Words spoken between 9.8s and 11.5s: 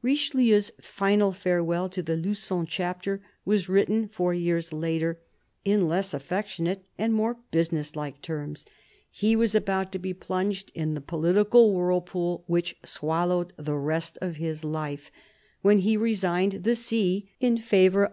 to be plunged in the THE BISHOP OF LUgON in